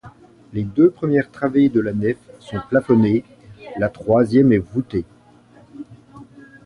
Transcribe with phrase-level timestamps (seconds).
[0.53, 3.23] Les deux premières travées de la nef sont plafonnées,
[3.77, 5.05] la troisième est voutée.